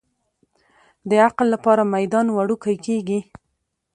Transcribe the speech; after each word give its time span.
د 1.09 1.11
عقل 1.25 1.47
لپاره 1.53 1.81
میدان 1.95 2.27
وړوکی 2.31 2.75
کېږي. 2.85 3.19